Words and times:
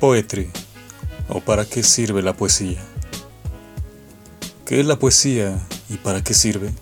Poetry 0.00 0.50
o 1.28 1.40
para 1.40 1.66
qué 1.66 1.82
sirve 1.82 2.22
la 2.22 2.34
poesía. 2.34 2.80
¿Qué 4.64 4.80
es 4.80 4.86
la 4.86 4.98
poesía 4.98 5.60
y 5.90 5.98
para 5.98 6.24
qué 6.24 6.32
sirve? 6.32 6.72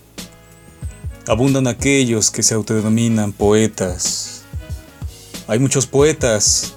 Abundan 1.26 1.66
aquellos 1.66 2.30
que 2.30 2.44
se 2.44 2.54
autodenominan 2.54 3.32
poetas. 3.32 4.42
Hay 5.48 5.58
muchos 5.58 5.86
poetas 5.86 6.74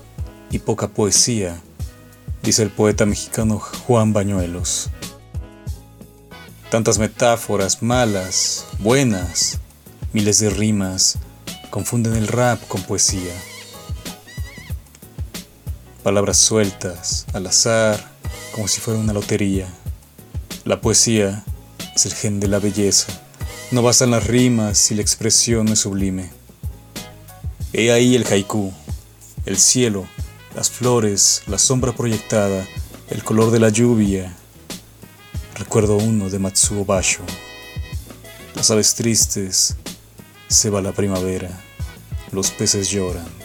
y 0.49 0.57
poca 0.57 0.87
poesía, 0.87 1.61
dice 2.41 2.63
el 2.63 2.71
poeta 2.71 3.05
mexicano 3.05 3.59
Juan 3.59 4.11
Bañuelos. 4.11 4.89
Tantas 6.71 6.97
metáforas 6.97 7.83
malas, 7.83 8.65
buenas, 8.79 9.59
miles 10.11 10.39
de 10.39 10.49
rimas, 10.49 11.19
confunden 11.69 12.15
el 12.15 12.27
rap 12.27 12.67
con 12.67 12.81
poesía 12.81 13.33
palabras 16.01 16.37
sueltas, 16.37 17.25
al 17.33 17.45
azar, 17.47 18.11
como 18.53 18.67
si 18.67 18.81
fuera 18.81 18.99
una 18.99 19.13
lotería. 19.13 19.67
La 20.65 20.81
poesía 20.81 21.43
es 21.95 22.05
el 22.05 22.13
gen 22.13 22.39
de 22.39 22.47
la 22.47 22.59
belleza. 22.59 23.07
No 23.71 23.83
bastan 23.83 24.11
las 24.11 24.25
rimas 24.25 24.77
si 24.77 24.95
la 24.95 25.01
expresión 25.01 25.67
no 25.67 25.73
es 25.73 25.79
sublime. 25.79 26.29
He 27.73 27.91
ahí 27.91 28.15
el 28.15 28.25
haiku, 28.25 28.73
el 29.45 29.57
cielo, 29.57 30.05
las 30.55 30.69
flores, 30.69 31.43
la 31.47 31.57
sombra 31.57 31.93
proyectada, 31.93 32.65
el 33.09 33.23
color 33.23 33.51
de 33.51 33.59
la 33.59 33.69
lluvia. 33.69 34.35
Recuerdo 35.55 35.97
uno 35.97 36.29
de 36.29 36.39
Matsuo 36.39 36.83
Basho. 36.83 37.23
Las 38.55 38.71
aves 38.71 38.95
tristes, 38.95 39.75
se 40.47 40.69
va 40.69 40.81
la 40.81 40.91
primavera, 40.91 41.49
los 42.31 42.51
peces 42.51 42.89
lloran 42.89 43.40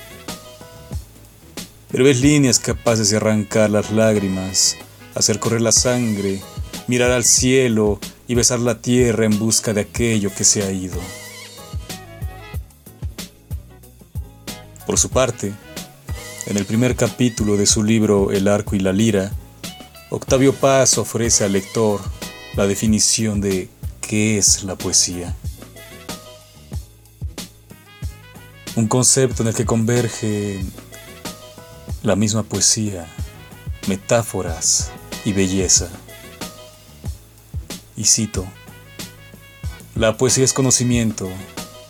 ves 1.90 2.20
líneas 2.20 2.58
capaces 2.58 3.10
de 3.10 3.16
arrancar 3.16 3.70
las 3.70 3.90
lágrimas, 3.90 4.76
hacer 5.14 5.38
correr 5.38 5.60
la 5.60 5.72
sangre, 5.72 6.40
mirar 6.86 7.10
al 7.10 7.24
cielo 7.24 7.98
y 8.28 8.34
besar 8.34 8.60
la 8.60 8.80
tierra 8.80 9.24
en 9.24 9.38
busca 9.38 9.72
de 9.72 9.82
aquello 9.82 10.30
que 10.34 10.44
se 10.44 10.62
ha 10.62 10.70
ido. 10.70 10.98
Por 14.86 14.98
su 14.98 15.10
parte, 15.10 15.52
en 16.46 16.56
el 16.56 16.64
primer 16.64 16.94
capítulo 16.94 17.56
de 17.56 17.66
su 17.66 17.82
libro 17.82 18.30
El 18.30 18.46
arco 18.46 18.76
y 18.76 18.80
la 18.80 18.92
lira, 18.92 19.32
Octavio 20.10 20.52
Paz 20.52 20.98
ofrece 20.98 21.44
al 21.44 21.52
lector 21.52 22.00
la 22.54 22.66
definición 22.66 23.40
de 23.40 23.68
qué 24.00 24.38
es 24.38 24.62
la 24.62 24.76
poesía. 24.76 25.34
Un 28.76 28.86
concepto 28.86 29.42
en 29.42 29.48
el 29.48 29.54
que 29.54 29.64
convergen 29.64 30.70
la 32.06 32.14
misma 32.14 32.44
poesía, 32.44 33.04
metáforas 33.88 34.92
y 35.24 35.32
belleza. 35.32 35.88
Y 37.96 38.04
cito, 38.04 38.46
la 39.96 40.16
poesía 40.16 40.44
es 40.44 40.52
conocimiento, 40.52 41.28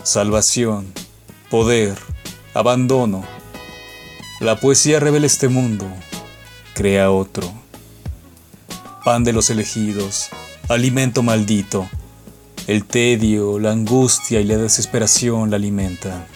salvación, 0.05 0.91
poder, 1.51 1.99
abandono. 2.55 3.27
La 4.41 4.59
poesía 4.59 5.01
revela 5.01 5.27
este 5.27 5.49
mundo, 5.49 5.87
crea 6.73 7.11
otro. 7.11 7.53
Pan 9.05 9.23
de 9.23 9.35
los 9.35 9.51
elegidos, 9.51 10.31
alimento 10.71 11.23
maldito. 11.23 11.87
El 12.67 12.87
tedio, 12.87 13.59
la 13.59 13.73
angustia 13.73 14.41
y 14.41 14.45
la 14.45 14.57
desesperación 14.57 15.51
la 15.51 15.57
alimentan. 15.57 16.36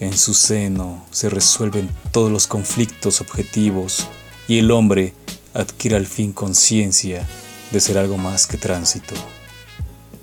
En 0.00 0.16
su 0.16 0.34
seno 0.34 1.04
se 1.12 1.30
resuelven 1.30 1.88
todos 2.10 2.30
los 2.30 2.46
conflictos 2.46 3.20
objetivos 3.20 4.06
y 4.48 4.58
el 4.58 4.70
hombre 4.72 5.14
adquiere 5.54 5.96
al 5.96 6.06
fin 6.06 6.32
conciencia 6.32 7.26
de 7.70 7.80
ser 7.80 7.98
algo 7.98 8.18
más 8.18 8.46
que 8.46 8.58
tránsito. 8.58 9.14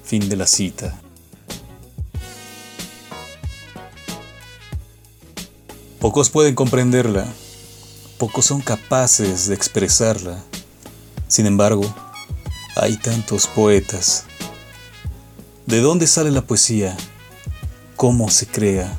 Fin 0.04 0.28
de 0.28 0.36
la 0.36 0.46
cita. 0.46 1.00
Pocos 6.00 6.30
pueden 6.30 6.56
comprenderla, 6.56 7.26
pocos 8.18 8.46
son 8.46 8.62
capaces 8.62 9.48
de 9.48 9.56
expresarla. 9.56 10.44
Sin 11.28 11.46
embargo, 11.46 11.84
hay 12.76 12.98
tantos 12.98 13.48
poetas. 13.48 14.26
¿De 15.66 15.80
dónde 15.80 16.08
sale 16.08 16.32
la 16.32 16.42
poesía? 16.42 16.98
¿Cómo 17.96 18.30
se 18.30 18.48
crea? 18.48 18.98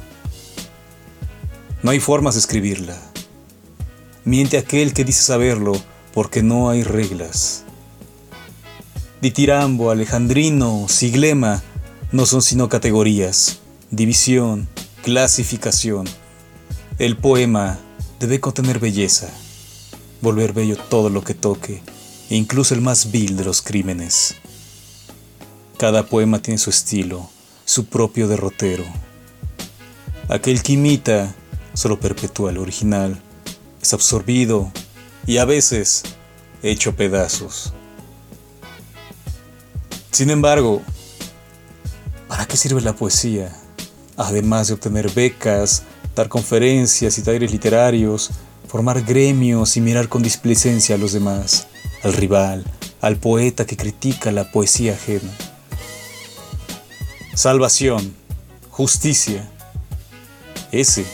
No 1.82 1.91
hay 1.91 1.98
formas 1.98 2.34
de 2.34 2.41
escribirla. 2.41 2.97
Miente 4.25 4.56
aquel 4.56 4.94
que 4.94 5.04
dice 5.04 5.22
saberlo 5.22 5.72
porque 6.15 6.43
no 6.43 6.70
hay 6.70 6.84
reglas. 6.84 7.65
Ditirambo, 9.20 9.91
alejandrino, 9.91 10.87
siglema 10.88 11.62
no 12.12 12.25
son 12.25 12.41
sino 12.41 12.69
categorías, 12.69 13.59
división, 13.91 14.69
clasificación. 15.03 16.06
El 16.98 17.16
poema 17.16 17.78
debe 18.21 18.38
contener 18.38 18.78
belleza, 18.78 19.28
volver 20.21 20.53
bello 20.53 20.76
todo 20.76 21.10
lo 21.10 21.25
que 21.25 21.34
toque, 21.34 21.82
incluso 22.31 22.75
el 22.75 22.81
más 22.81 23.10
vil 23.10 23.37
de 23.37 23.44
los 23.44 23.60
crímenes. 23.60 24.37
Cada 25.78 26.06
poema 26.06 26.41
tiene 26.41 26.59
su 26.59 26.71
estilo, 26.71 27.28
su 27.65 27.87
propio 27.87 28.28
derrotero. 28.28 28.84
Aquel 30.28 30.62
que 30.62 30.75
imita 30.75 31.34
solo 31.75 31.99
perpetúa 31.99 32.50
el 32.50 32.59
original, 32.59 33.21
es 33.81 33.93
absorbido 33.93 34.71
y 35.27 35.38
a 35.38 35.44
veces 35.44 36.03
hecho 36.62 36.94
pedazos. 36.94 37.72
Sin 40.10 40.31
embargo, 40.31 40.83
¿para 42.28 42.47
qué 42.47 42.56
sirve 42.56 42.81
la 42.81 42.94
poesía? 42.94 43.56
Además 44.16 44.69
de 44.69 44.75
obtener 44.75 45.10
becas, 45.10 45.84
dar 46.15 46.28
conferencias 46.28 47.19
y 47.19 47.22
talleres 47.22 47.50
literarios, 47.50 48.31
formar 48.69 49.03
gremios 49.03 49.77
y 49.77 49.81
mirar 49.81 50.09
con 50.09 50.22
displicencia 50.22 50.94
a 50.94 50.99
los 50.99 51.12
demás, 51.12 51.66
al 52.03 52.12
rival, 52.12 52.65
al 53.00 53.16
poeta 53.16 53.65
que 53.65 53.77
critica 53.77 54.31
la 54.33 54.50
poesía 54.50 54.94
ajena. 54.94 55.31
Salvación, 57.34 58.15
justicia. 58.71 59.49
Ese 60.71 61.04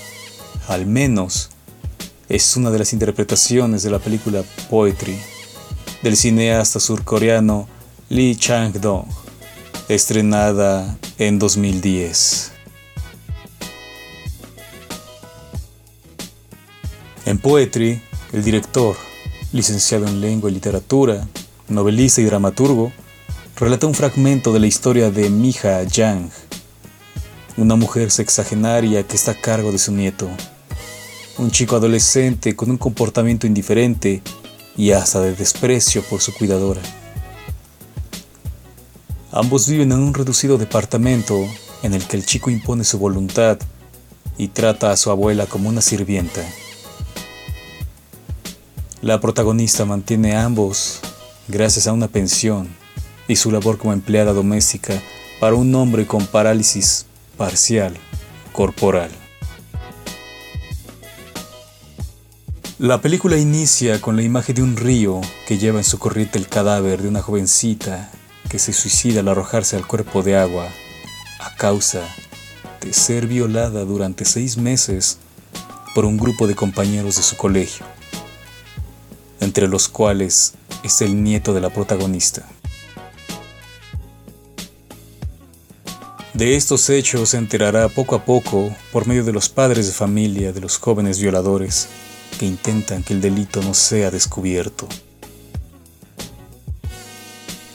al 0.68 0.84
menos, 0.84 1.48
es 2.28 2.56
una 2.56 2.70
de 2.70 2.78
las 2.78 2.92
interpretaciones 2.92 3.82
de 3.82 3.90
la 3.90 3.98
película 3.98 4.44
Poetry 4.68 5.18
del 6.02 6.14
cineasta 6.14 6.78
surcoreano 6.78 7.66
Lee 8.10 8.36
Chang-dong, 8.36 9.06
estrenada 9.88 10.98
en 11.18 11.38
2010. 11.38 12.52
En 17.24 17.38
Poetry, 17.38 18.02
el 18.34 18.44
director, 18.44 18.94
licenciado 19.52 20.06
en 20.06 20.20
lengua 20.20 20.50
y 20.50 20.54
literatura, 20.54 21.26
novelista 21.68 22.20
y 22.20 22.24
dramaturgo, 22.24 22.92
relata 23.56 23.86
un 23.86 23.94
fragmento 23.94 24.52
de 24.52 24.60
la 24.60 24.66
historia 24.66 25.10
de 25.10 25.30
Mija 25.30 25.82
Yang, 25.84 26.30
una 27.56 27.74
mujer 27.74 28.10
sexagenaria 28.10 29.02
que 29.06 29.16
está 29.16 29.30
a 29.32 29.40
cargo 29.40 29.72
de 29.72 29.78
su 29.78 29.92
nieto 29.92 30.28
un 31.38 31.52
chico 31.52 31.76
adolescente 31.76 32.56
con 32.56 32.70
un 32.70 32.78
comportamiento 32.78 33.46
indiferente 33.46 34.22
y 34.76 34.90
hasta 34.90 35.20
de 35.20 35.34
desprecio 35.34 36.02
por 36.02 36.20
su 36.20 36.34
cuidadora. 36.34 36.80
Ambos 39.30 39.68
viven 39.68 39.92
en 39.92 40.00
un 40.00 40.14
reducido 40.14 40.58
departamento 40.58 41.38
en 41.82 41.94
el 41.94 42.06
que 42.06 42.16
el 42.16 42.26
chico 42.26 42.50
impone 42.50 42.82
su 42.82 42.98
voluntad 42.98 43.58
y 44.36 44.48
trata 44.48 44.90
a 44.90 44.96
su 44.96 45.10
abuela 45.10 45.46
como 45.46 45.68
una 45.68 45.80
sirvienta. 45.80 46.42
La 49.00 49.20
protagonista 49.20 49.84
mantiene 49.84 50.34
a 50.34 50.44
ambos 50.44 51.00
gracias 51.46 51.86
a 51.86 51.92
una 51.92 52.08
pensión 52.08 52.68
y 53.28 53.36
su 53.36 53.52
labor 53.52 53.78
como 53.78 53.92
empleada 53.92 54.32
doméstica 54.32 55.00
para 55.38 55.54
un 55.54 55.72
hombre 55.74 56.04
con 56.06 56.26
parálisis 56.26 57.06
parcial 57.36 57.94
corporal. 58.52 59.10
La 62.78 63.00
película 63.00 63.36
inicia 63.36 64.00
con 64.00 64.14
la 64.14 64.22
imagen 64.22 64.54
de 64.54 64.62
un 64.62 64.76
río 64.76 65.20
que 65.48 65.58
lleva 65.58 65.78
en 65.80 65.84
su 65.84 65.98
corriente 65.98 66.38
el 66.38 66.46
cadáver 66.46 67.02
de 67.02 67.08
una 67.08 67.22
jovencita 67.22 68.08
que 68.48 68.60
se 68.60 68.72
suicida 68.72 69.18
al 69.18 69.26
arrojarse 69.26 69.74
al 69.74 69.84
cuerpo 69.84 70.22
de 70.22 70.36
agua 70.36 70.68
a 71.40 71.56
causa 71.56 72.02
de 72.80 72.92
ser 72.92 73.26
violada 73.26 73.84
durante 73.84 74.24
seis 74.24 74.58
meses 74.58 75.18
por 75.92 76.04
un 76.04 76.18
grupo 76.18 76.46
de 76.46 76.54
compañeros 76.54 77.16
de 77.16 77.24
su 77.24 77.36
colegio, 77.36 77.84
entre 79.40 79.66
los 79.66 79.88
cuales 79.88 80.54
es 80.84 81.02
el 81.02 81.20
nieto 81.20 81.54
de 81.54 81.60
la 81.60 81.70
protagonista. 81.70 82.48
De 86.32 86.54
estos 86.54 86.88
hechos 86.90 87.30
se 87.30 87.38
enterará 87.38 87.88
poco 87.88 88.14
a 88.14 88.24
poco 88.24 88.70
por 88.92 89.08
medio 89.08 89.24
de 89.24 89.32
los 89.32 89.48
padres 89.48 89.88
de 89.88 89.92
familia 89.92 90.52
de 90.52 90.60
los 90.60 90.78
jóvenes 90.78 91.18
violadores 91.18 91.88
que 92.38 92.46
intentan 92.46 93.02
que 93.02 93.12
el 93.12 93.20
delito 93.20 93.60
no 93.60 93.74
sea 93.74 94.10
descubierto. 94.10 94.88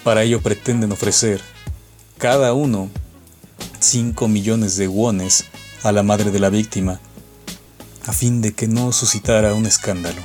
Para 0.03 0.23
ello 0.23 0.41
pretenden 0.41 0.91
ofrecer, 0.91 1.41
cada 2.17 2.53
uno, 2.53 2.89
5 3.79 4.27
millones 4.27 4.77
de 4.77 4.87
wones 4.87 5.45
a 5.83 5.91
la 5.91 6.01
madre 6.01 6.31
de 6.31 6.39
la 6.39 6.49
víctima, 6.49 6.99
a 8.07 8.13
fin 8.13 8.41
de 8.41 8.53
que 8.53 8.67
no 8.67 8.91
suscitara 8.91 9.53
un 9.53 9.65
escándalo, 9.65 10.21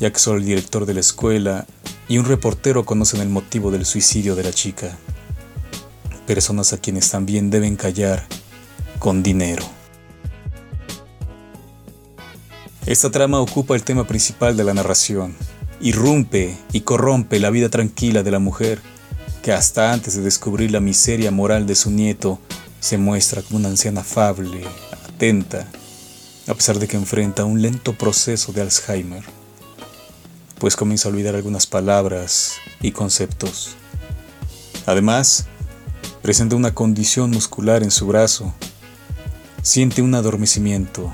ya 0.00 0.10
que 0.10 0.18
solo 0.18 0.38
el 0.38 0.46
director 0.46 0.86
de 0.86 0.94
la 0.94 1.00
escuela 1.00 1.66
y 2.08 2.18
un 2.18 2.24
reportero 2.24 2.84
conocen 2.84 3.20
el 3.20 3.28
motivo 3.28 3.70
del 3.70 3.86
suicidio 3.86 4.34
de 4.34 4.44
la 4.44 4.52
chica, 4.52 4.96
personas 6.26 6.72
a 6.72 6.78
quienes 6.78 7.10
también 7.10 7.50
deben 7.50 7.76
callar 7.76 8.26
con 8.98 9.22
dinero. 9.22 9.75
Esta 12.86 13.10
trama 13.10 13.40
ocupa 13.40 13.74
el 13.74 13.82
tema 13.82 14.06
principal 14.06 14.56
de 14.56 14.62
la 14.62 14.72
narración, 14.72 15.34
irrumpe 15.80 16.56
y 16.72 16.82
corrompe 16.82 17.40
la 17.40 17.50
vida 17.50 17.68
tranquila 17.68 18.22
de 18.22 18.30
la 18.30 18.38
mujer, 18.38 18.80
que 19.42 19.52
hasta 19.52 19.92
antes 19.92 20.14
de 20.14 20.22
descubrir 20.22 20.70
la 20.70 20.78
miseria 20.78 21.32
moral 21.32 21.66
de 21.66 21.74
su 21.74 21.90
nieto, 21.90 22.38
se 22.78 22.96
muestra 22.96 23.42
como 23.42 23.58
una 23.58 23.70
anciana 23.70 24.02
afable, 24.02 24.62
atenta, 25.04 25.66
a 26.46 26.54
pesar 26.54 26.78
de 26.78 26.86
que 26.86 26.96
enfrenta 26.96 27.44
un 27.44 27.60
lento 27.60 27.92
proceso 27.92 28.52
de 28.52 28.60
Alzheimer, 28.60 29.24
pues 30.60 30.76
comienza 30.76 31.08
a 31.08 31.10
olvidar 31.10 31.34
algunas 31.34 31.66
palabras 31.66 32.52
y 32.80 32.92
conceptos. 32.92 33.74
Además, 34.86 35.46
presenta 36.22 36.54
una 36.54 36.72
condición 36.72 37.32
muscular 37.32 37.82
en 37.82 37.90
su 37.90 38.06
brazo, 38.06 38.54
siente 39.62 40.02
un 40.02 40.14
adormecimiento, 40.14 41.12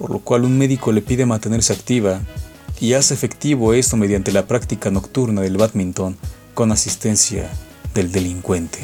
por 0.00 0.10
lo 0.10 0.20
cual 0.20 0.46
un 0.46 0.56
médico 0.56 0.92
le 0.92 1.02
pide 1.02 1.26
mantenerse 1.26 1.74
activa 1.74 2.22
y 2.80 2.94
hace 2.94 3.12
efectivo 3.12 3.74
esto 3.74 3.98
mediante 3.98 4.32
la 4.32 4.46
práctica 4.46 4.90
nocturna 4.90 5.42
del 5.42 5.58
badminton 5.58 6.16
con 6.54 6.72
asistencia 6.72 7.50
del 7.92 8.10
delincuente. 8.10 8.78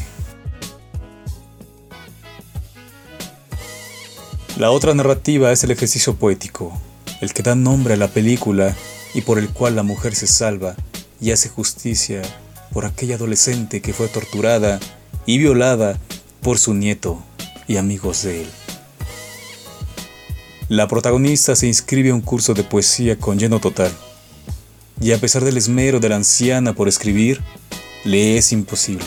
La 4.58 4.70
otra 4.70 4.92
narrativa 4.92 5.50
es 5.52 5.64
el 5.64 5.70
ejercicio 5.70 6.16
poético, 6.16 6.78
el 7.22 7.32
que 7.32 7.42
da 7.42 7.54
nombre 7.54 7.94
a 7.94 7.96
la 7.96 8.08
película 8.08 8.76
y 9.14 9.22
por 9.22 9.38
el 9.38 9.48
cual 9.48 9.74
la 9.74 9.82
mujer 9.82 10.14
se 10.14 10.26
salva 10.26 10.76
y 11.18 11.30
hace 11.30 11.48
justicia 11.48 12.20
por 12.74 12.84
aquella 12.84 13.14
adolescente 13.14 13.80
que 13.80 13.94
fue 13.94 14.08
torturada 14.08 14.80
y 15.24 15.38
violada 15.38 15.98
por 16.42 16.58
su 16.58 16.74
nieto 16.74 17.22
y 17.66 17.78
amigos 17.78 18.22
de 18.24 18.42
él. 18.42 18.48
La 20.68 20.88
protagonista 20.88 21.54
se 21.54 21.68
inscribe 21.68 22.10
a 22.10 22.14
un 22.14 22.20
curso 22.20 22.52
de 22.52 22.64
poesía 22.64 23.16
con 23.16 23.38
lleno 23.38 23.60
total, 23.60 23.92
y 25.00 25.12
a 25.12 25.20
pesar 25.20 25.44
del 25.44 25.56
esmero 25.56 26.00
de 26.00 26.08
la 26.08 26.16
anciana 26.16 26.72
por 26.72 26.88
escribir, 26.88 27.40
le 28.02 28.36
es 28.36 28.50
imposible. 28.50 29.06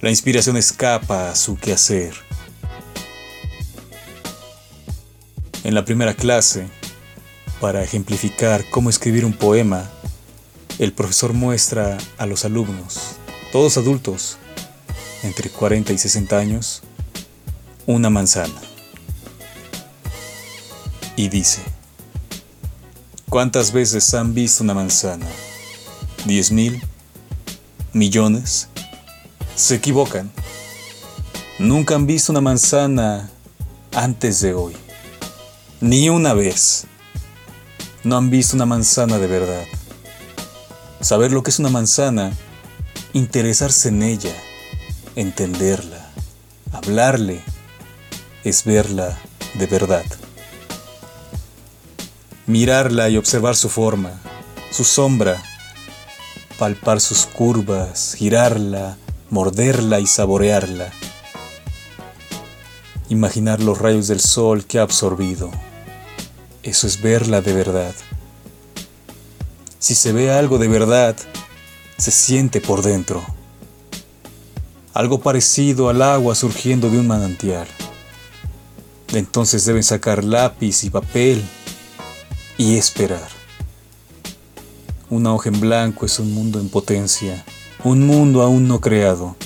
La 0.00 0.10
inspiración 0.10 0.56
escapa 0.56 1.30
a 1.30 1.36
su 1.36 1.56
quehacer. 1.56 2.12
En 5.62 5.74
la 5.74 5.84
primera 5.84 6.12
clase, 6.12 6.66
para 7.60 7.84
ejemplificar 7.84 8.68
cómo 8.68 8.90
escribir 8.90 9.24
un 9.24 9.32
poema, 9.32 9.88
el 10.80 10.92
profesor 10.92 11.34
muestra 11.34 11.98
a 12.18 12.26
los 12.26 12.44
alumnos, 12.44 13.14
todos 13.52 13.76
adultos, 13.76 14.38
entre 15.22 15.50
40 15.50 15.92
y 15.92 15.98
60 15.98 16.36
años, 16.36 16.82
una 17.86 18.10
manzana 18.10 18.73
y 21.16 21.28
dice, 21.28 21.62
¿cuántas 23.28 23.72
veces 23.72 24.12
han 24.14 24.34
visto 24.34 24.64
una 24.64 24.74
manzana? 24.74 25.26
¿Diez 26.24 26.50
mil? 26.50 26.82
¿Millones? 27.92 28.68
Se 29.54 29.76
equivocan. 29.76 30.32
Nunca 31.58 31.94
han 31.94 32.06
visto 32.06 32.32
una 32.32 32.40
manzana 32.40 33.30
antes 33.92 34.40
de 34.40 34.54
hoy. 34.54 34.74
Ni 35.80 36.08
una 36.08 36.34
vez. 36.34 36.86
No 38.02 38.16
han 38.16 38.30
visto 38.30 38.56
una 38.56 38.66
manzana 38.66 39.18
de 39.18 39.26
verdad. 39.28 39.64
Saber 41.00 41.30
lo 41.30 41.42
que 41.42 41.50
es 41.50 41.58
una 41.58 41.70
manzana, 41.70 42.32
interesarse 43.12 43.88
en 43.90 44.02
ella, 44.02 44.34
entenderla, 45.14 46.10
hablarle, 46.72 47.42
es 48.42 48.64
verla 48.64 49.16
de 49.54 49.66
verdad 49.66 50.04
mirarla 52.46 53.08
y 53.08 53.16
observar 53.16 53.56
su 53.56 53.68
forma, 53.68 54.12
su 54.70 54.84
sombra, 54.84 55.42
palpar 56.58 57.00
sus 57.00 57.26
curvas, 57.26 58.14
girarla, 58.18 58.96
morderla 59.30 60.00
y 60.00 60.06
saborearla. 60.06 60.92
Imaginar 63.08 63.60
los 63.60 63.78
rayos 63.78 64.08
del 64.08 64.20
sol 64.20 64.64
que 64.64 64.78
ha 64.78 64.82
absorbido. 64.82 65.50
Eso 66.62 66.86
es 66.86 67.00
verla 67.00 67.40
de 67.40 67.52
verdad. 67.52 67.94
Si 69.78 69.94
se 69.94 70.12
ve 70.12 70.30
algo 70.30 70.58
de 70.58 70.68
verdad, 70.68 71.16
se 71.98 72.10
siente 72.10 72.60
por 72.60 72.82
dentro. 72.82 73.22
Algo 74.94 75.20
parecido 75.20 75.88
al 75.88 76.02
agua 76.02 76.34
surgiendo 76.34 76.88
de 76.88 76.98
un 76.98 77.06
manantial. 77.06 77.66
Entonces 79.12 79.64
deben 79.64 79.82
sacar 79.82 80.24
lápiz 80.24 80.84
y 80.84 80.90
papel 80.90 81.44
y 82.56 82.76
esperar. 82.76 83.28
Una 85.10 85.34
hoja 85.34 85.48
en 85.48 85.60
blanco 85.60 86.06
es 86.06 86.18
un 86.18 86.32
mundo 86.32 86.60
en 86.60 86.68
potencia, 86.68 87.44
un 87.82 88.06
mundo 88.06 88.42
aún 88.42 88.68
no 88.68 88.80
creado. 88.80 89.36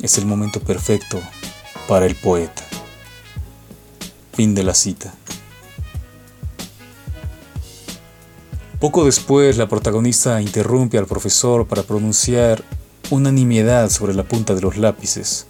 Es 0.00 0.18
el 0.18 0.26
momento 0.26 0.60
perfecto 0.60 1.20
para 1.88 2.06
el 2.06 2.14
poeta. 2.14 2.64
Fin 4.32 4.54
de 4.54 4.62
la 4.62 4.74
cita. 4.74 5.12
Poco 8.78 9.04
después, 9.04 9.56
la 9.56 9.68
protagonista 9.68 10.40
interrumpe 10.40 10.98
al 10.98 11.06
profesor 11.06 11.66
para 11.66 11.82
pronunciar 11.82 12.62
una 13.10 13.32
nimiedad 13.32 13.90
sobre 13.90 14.14
la 14.14 14.22
punta 14.22 14.54
de 14.54 14.60
los 14.60 14.76
lápices, 14.76 15.46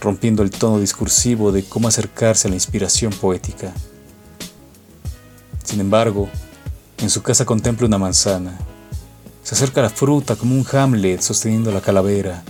rompiendo 0.00 0.42
el 0.42 0.50
tono 0.50 0.80
discursivo 0.80 1.52
de 1.52 1.64
cómo 1.64 1.88
acercarse 1.88 2.48
a 2.48 2.50
la 2.50 2.54
inspiración 2.54 3.12
poética. 3.12 3.74
Sin 5.70 5.78
embargo, 5.78 6.28
en 6.98 7.10
su 7.10 7.22
casa 7.22 7.44
contempla 7.44 7.86
una 7.86 7.96
manzana. 7.96 8.58
Se 9.44 9.54
acerca 9.54 9.78
a 9.78 9.84
la 9.84 9.90
fruta 9.90 10.34
como 10.34 10.56
un 10.56 10.66
Hamlet 10.72 11.20
sosteniendo 11.20 11.70
la 11.70 11.80
calavera, 11.80 12.42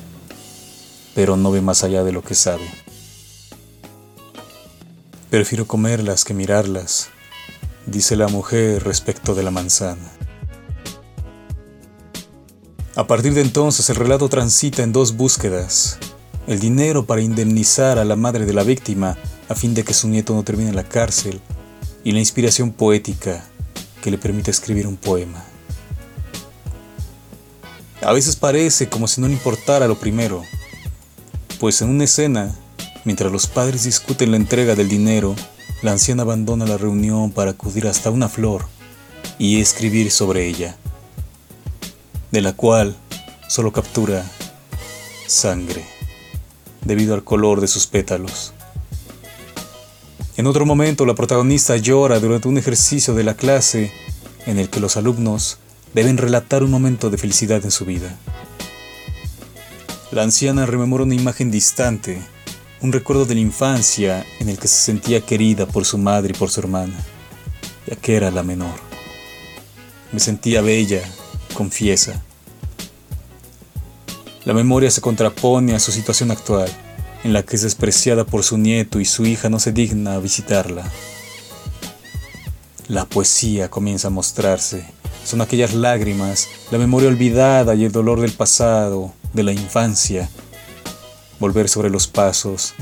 pero 1.14 1.36
no 1.36 1.50
ve 1.50 1.60
más 1.60 1.84
allá 1.84 2.02
de 2.02 2.12
lo 2.12 2.22
que 2.22 2.34
sabe. 2.34 2.64
Prefiero 5.28 5.66
comerlas 5.66 6.24
que 6.24 6.32
mirarlas, 6.32 7.10
dice 7.84 8.16
la 8.16 8.26
mujer 8.28 8.84
respecto 8.84 9.34
de 9.34 9.42
la 9.42 9.50
manzana. 9.50 10.10
A 12.96 13.06
partir 13.06 13.34
de 13.34 13.42
entonces 13.42 13.90
el 13.90 13.96
relato 13.96 14.30
transita 14.30 14.82
en 14.82 14.94
dos 14.94 15.14
búsquedas. 15.14 15.98
El 16.46 16.58
dinero 16.58 17.04
para 17.04 17.20
indemnizar 17.20 17.98
a 17.98 18.06
la 18.06 18.16
madre 18.16 18.46
de 18.46 18.54
la 18.54 18.62
víctima 18.62 19.18
a 19.50 19.54
fin 19.54 19.74
de 19.74 19.84
que 19.84 19.92
su 19.92 20.08
nieto 20.08 20.34
no 20.34 20.42
termine 20.42 20.70
en 20.70 20.76
la 20.76 20.88
cárcel 20.88 21.42
y 22.04 22.12
la 22.12 22.18
inspiración 22.18 22.72
poética 22.72 23.44
que 24.02 24.10
le 24.10 24.18
permite 24.18 24.50
escribir 24.50 24.86
un 24.86 24.96
poema. 24.96 25.44
A 28.02 28.12
veces 28.12 28.36
parece 28.36 28.88
como 28.88 29.06
si 29.06 29.20
no 29.20 29.28
le 29.28 29.34
importara 29.34 29.86
lo 29.86 29.98
primero, 29.98 30.42
pues 31.58 31.82
en 31.82 31.90
una 31.90 32.04
escena, 32.04 32.54
mientras 33.04 33.30
los 33.30 33.46
padres 33.46 33.84
discuten 33.84 34.30
la 34.30 34.38
entrega 34.38 34.74
del 34.74 34.88
dinero, 34.88 35.36
la 35.82 35.92
anciana 35.92 36.22
abandona 36.22 36.66
la 36.66 36.78
reunión 36.78 37.30
para 37.30 37.50
acudir 37.50 37.86
hasta 37.86 38.10
una 38.10 38.28
flor 38.28 38.66
y 39.38 39.60
escribir 39.60 40.10
sobre 40.10 40.46
ella, 40.46 40.76
de 42.30 42.40
la 42.40 42.54
cual 42.54 42.96
solo 43.48 43.72
captura 43.72 44.24
sangre, 45.26 45.84
debido 46.82 47.14
al 47.14 47.24
color 47.24 47.60
de 47.60 47.68
sus 47.68 47.86
pétalos. 47.86 48.54
En 50.40 50.46
otro 50.46 50.64
momento, 50.64 51.04
la 51.04 51.14
protagonista 51.14 51.76
llora 51.76 52.18
durante 52.18 52.48
un 52.48 52.56
ejercicio 52.56 53.12
de 53.12 53.24
la 53.24 53.34
clase 53.34 53.92
en 54.46 54.58
el 54.58 54.70
que 54.70 54.80
los 54.80 54.96
alumnos 54.96 55.58
deben 55.92 56.16
relatar 56.16 56.62
un 56.62 56.70
momento 56.70 57.10
de 57.10 57.18
felicidad 57.18 57.62
en 57.62 57.70
su 57.70 57.84
vida. 57.84 58.16
La 60.10 60.22
anciana 60.22 60.64
rememora 60.64 61.04
una 61.04 61.14
imagen 61.14 61.50
distante, 61.50 62.22
un 62.80 62.90
recuerdo 62.90 63.26
de 63.26 63.34
la 63.34 63.42
infancia 63.42 64.24
en 64.38 64.48
el 64.48 64.58
que 64.58 64.66
se 64.66 64.82
sentía 64.82 65.20
querida 65.20 65.66
por 65.66 65.84
su 65.84 65.98
madre 65.98 66.32
y 66.34 66.38
por 66.38 66.48
su 66.48 66.60
hermana, 66.60 66.96
ya 67.86 67.96
que 67.96 68.16
era 68.16 68.30
la 68.30 68.42
menor. 68.42 68.80
Me 70.10 70.20
sentía 70.20 70.62
bella, 70.62 71.02
confiesa. 71.52 72.22
La 74.46 74.54
memoria 74.54 74.90
se 74.90 75.02
contrapone 75.02 75.74
a 75.74 75.80
su 75.80 75.92
situación 75.92 76.30
actual 76.30 76.70
en 77.24 77.32
la 77.32 77.42
que 77.42 77.56
es 77.56 77.62
despreciada 77.62 78.24
por 78.24 78.42
su 78.44 78.56
nieto 78.58 79.00
y 79.00 79.04
su 79.04 79.26
hija 79.26 79.48
no 79.48 79.58
se 79.58 79.72
digna 79.72 80.14
a 80.14 80.20
visitarla. 80.20 80.90
la 82.88 83.04
poesía 83.04 83.70
comienza 83.70 84.08
a 84.08 84.10
mostrarse. 84.10 84.84
Son 85.24 85.40
aquellas 85.40 85.74
lágrimas, 85.74 86.48
la 86.72 86.78
memoria 86.78 87.08
olvidada 87.08 87.76
y 87.76 87.84
el 87.84 87.92
dolor 87.92 88.20
del 88.20 88.32
pasado, 88.32 89.12
de 89.32 89.44
la 89.44 89.52
infancia. 89.52 90.28
Volver 91.38 91.68
sobre 91.68 91.88
los 91.88 92.08
pasos, 92.08 92.74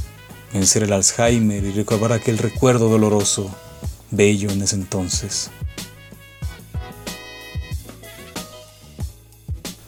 vencer 0.54 0.82
el 0.82 0.94
Alzheimer 0.94 1.62
y 1.62 1.72
recordar 1.72 2.12
aquel 2.12 2.38
recuerdo 2.38 2.88
doloroso, 2.88 3.50
bello 4.10 4.50
en 4.50 4.62
ese 4.62 4.76
entonces. 4.76 5.50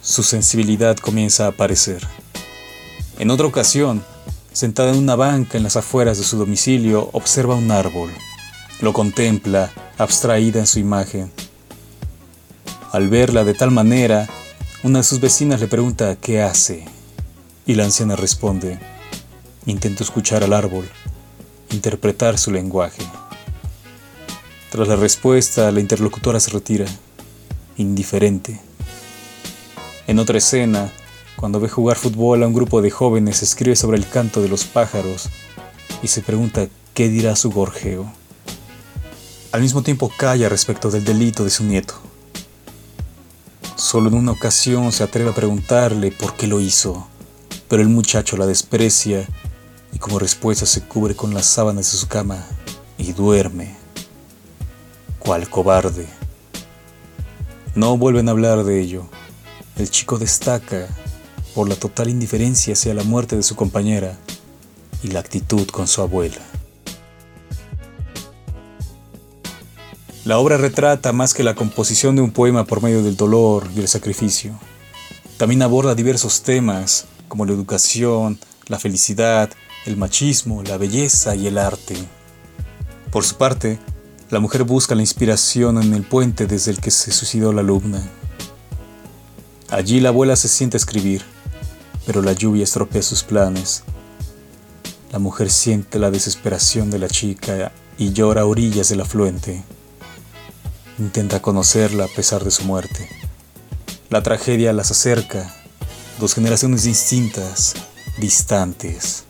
Su 0.03 0.23
sensibilidad 0.23 0.97
comienza 0.99 1.47
a 1.47 1.49
aparecer. 1.49 2.07
En 3.19 3.31
otra 3.31 3.47
ocasión, 3.47 4.05
sentada 4.61 4.91
en 4.93 4.99
una 4.99 5.17
banca 5.17 5.57
en 5.57 5.65
las 5.65 5.77
afueras 5.77 6.19
de 6.19 6.25
su 6.25 6.37
domicilio, 6.37 7.09
observa 7.15 7.55
un 7.55 7.71
árbol. 7.71 8.11
Lo 8.83 8.93
contempla, 8.93 9.71
abstraída 9.97 10.61
en 10.61 10.67
su 10.67 10.79
imagen. 10.79 11.33
Al 12.93 13.09
verla 13.09 13.45
de 13.45 13.55
tal 13.55 13.71
manera, 13.71 14.29
una 14.83 14.99
de 14.99 15.05
sus 15.05 15.19
vecinas 15.19 15.61
le 15.63 15.67
pregunta 15.67 16.17
qué 16.17 16.43
hace, 16.43 16.85
y 17.65 17.73
la 17.73 17.85
anciana 17.85 18.17
responde, 18.17 18.79
intento 19.65 20.05
escuchar 20.05 20.45
al 20.45 20.53
árbol, 20.53 20.87
interpretar 21.71 22.37
su 22.37 22.51
lenguaje. 22.51 23.03
Tras 24.71 24.87
la 24.87 24.97
respuesta, 24.97 25.73
la 25.73 25.81
interlocutora 25.81 26.39
se 26.39 26.51
retira, 26.51 26.85
indiferente. 27.79 28.61
En 30.07 30.19
otra 30.19 30.37
escena, 30.37 30.93
cuando 31.41 31.59
ve 31.59 31.71
jugar 31.71 31.97
fútbol 31.97 32.43
a 32.43 32.47
un 32.47 32.53
grupo 32.53 32.83
de 32.83 32.91
jóvenes, 32.91 33.43
escribe 33.43 33.75
sobre 33.75 33.97
el 33.97 34.07
canto 34.07 34.43
de 34.43 34.49
los 34.51 34.65
pájaros 34.65 35.31
y 36.03 36.09
se 36.09 36.21
pregunta 36.21 36.69
qué 36.93 37.09
dirá 37.09 37.35
su 37.35 37.51
gorjeo. 37.51 38.13
Al 39.51 39.63
mismo 39.63 39.83
tiempo 39.83 40.13
calla 40.15 40.51
respecto 40.51 40.91
del 40.91 41.03
delito 41.03 41.43
de 41.43 41.49
su 41.49 41.65
nieto. 41.65 41.95
Solo 43.75 44.11
en 44.11 44.17
una 44.17 44.33
ocasión 44.33 44.93
se 44.93 45.03
atreve 45.03 45.31
a 45.31 45.35
preguntarle 45.35 46.13
por 46.13 46.37
qué 46.37 46.47
lo 46.47 46.61
hizo, 46.61 47.09
pero 47.69 47.81
el 47.81 47.89
muchacho 47.89 48.37
la 48.37 48.47
desprecia 48.47 49.27
y 49.95 49.99
como 49.99 50.19
respuesta 50.19 50.67
se 50.67 50.83
cubre 50.83 51.17
con 51.17 51.33
las 51.33 51.47
sábanas 51.47 51.91
de 51.91 51.97
su 51.97 52.07
cama 52.07 52.45
y 52.99 53.13
duerme, 53.13 53.75
cual 55.19 55.49
cobarde. 55.49 56.07
No 57.75 57.97
vuelven 57.97 58.29
a 58.29 58.33
hablar 58.33 58.63
de 58.65 58.79
ello. 58.79 59.07
El 59.77 59.91
chico 59.91 60.19
destaca 60.19 60.87
por 61.55 61.69
la 61.69 61.77
total 61.77 62.09
indiferencia 62.09 62.75
hacia 62.75 62.95
la 62.95 63.05
muerte 63.05 63.37
de 63.37 63.43
su 63.43 63.57
compañera 63.57 64.17
y 65.03 65.09
la 65.09 65.21
actitud 65.21 65.67
con 65.69 65.89
su 65.89 66.03
abuela. 66.03 66.41
La 70.25 70.39
obra 70.39 70.59
retrata 70.59 71.13
más 71.13 71.33
que 71.33 71.43
la 71.43 71.55
composición 71.55 72.15
de 72.15 72.23
un 72.23 72.31
poema 72.31 72.65
por 72.65 72.83
medio 72.83 73.03
del 73.03 73.17
dolor 73.17 73.67
y 73.75 73.81
el 73.81 73.89
sacrificio. 73.89 74.53
También 75.39 75.63
aborda 75.63 75.95
diversos 75.95 76.43
temas 76.43 77.07
como 77.27 77.47
la 77.47 77.53
educación, 77.53 78.39
la 78.67 78.79
felicidad, 78.79 79.51
el 79.87 79.97
machismo, 79.97 80.63
la 80.63 80.77
belleza 80.77 81.35
y 81.35 81.47
el 81.47 81.57
arte. 81.57 81.97
Por 83.11 83.25
su 83.25 83.37
parte, 83.37 83.79
la 84.29 84.41
mujer 84.41 84.65
busca 84.65 84.95
la 84.95 85.01
inspiración 85.01 85.83
en 85.83 85.95
el 85.95 86.03
puente 86.03 86.47
desde 86.47 86.71
el 86.71 86.81
que 86.81 86.91
se 86.91 87.11
suicidó 87.11 87.53
la 87.53 87.63
alumna. 87.63 88.03
Allí 89.71 90.01
la 90.01 90.11
abuela 90.11 90.37
se 90.37 90.49
siente 90.49 90.77
a 90.77 90.79
escribir, 90.79 91.23
pero 92.07 92.23
la 92.23 92.33
lluvia 92.33 92.65
estropea 92.65 93.03
sus 93.03 93.23
planes. 93.23 93.83
La 95.13 95.19
mujer 95.19 95.51
siente 95.51 95.99
la 95.99 96.11
desesperación 96.11 96.91
de 96.91 96.99
la 96.99 97.09
chica 97.09 97.73
y 97.99 98.13
llora 98.13 98.43
a 98.43 98.47
orillas 98.47 98.89
del 98.89 99.01
afluente. 99.01 99.63
Intenta 100.99 101.43
conocerla 101.43 102.05
a 102.05 102.09
pesar 102.09 102.45
de 102.45 102.51
su 102.51 102.65
muerte. 102.65 103.09
La 104.09 104.23
tragedia 104.23 104.73
las 104.73 104.91
acerca, 104.91 105.55
dos 106.19 106.35
generaciones 106.35 106.85
distintas, 106.85 107.75
distantes. 108.19 109.25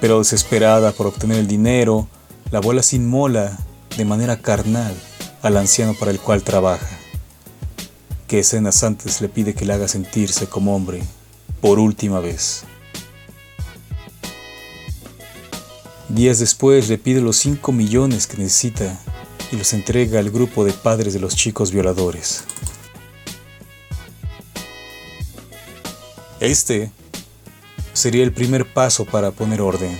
Pero 0.00 0.18
desesperada 0.18 0.92
por 0.92 1.06
obtener 1.06 1.38
el 1.38 1.46
dinero, 1.46 2.08
la 2.50 2.58
abuela 2.58 2.82
se 2.82 2.96
inmola 2.96 3.58
de 3.96 4.04
manera 4.04 4.36
carnal 4.36 4.94
al 5.42 5.56
anciano 5.56 5.94
para 5.98 6.10
el 6.10 6.20
cual 6.20 6.42
trabaja, 6.42 6.98
que 8.32 8.38
escenas 8.38 8.82
antes 8.82 9.20
le 9.20 9.28
pide 9.28 9.52
que 9.52 9.66
le 9.66 9.74
haga 9.74 9.86
sentirse 9.86 10.46
como 10.46 10.74
hombre 10.74 11.02
por 11.60 11.78
última 11.78 12.18
vez. 12.18 12.64
Días 16.08 16.38
después 16.38 16.88
le 16.88 16.96
pide 16.96 17.20
los 17.20 17.36
5 17.36 17.72
millones 17.72 18.26
que 18.26 18.38
necesita 18.38 18.98
y 19.50 19.56
los 19.56 19.74
entrega 19.74 20.18
al 20.18 20.30
grupo 20.30 20.64
de 20.64 20.72
padres 20.72 21.12
de 21.12 21.20
los 21.20 21.36
chicos 21.36 21.72
violadores. 21.72 22.44
Este 26.40 26.90
sería 27.92 28.22
el 28.22 28.32
primer 28.32 28.72
paso 28.72 29.04
para 29.04 29.32
poner 29.32 29.60
orden. 29.60 29.94